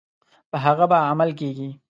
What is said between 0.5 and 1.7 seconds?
په هغه به عمل کیږي.